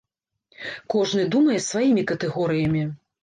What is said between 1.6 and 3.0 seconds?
сваімі катэгорыямі.